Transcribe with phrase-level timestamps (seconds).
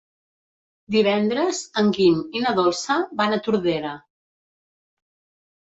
[0.95, 3.95] Divendres en Guim i na Dolça van a Tordera.